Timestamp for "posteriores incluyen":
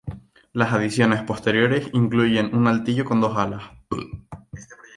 1.21-2.55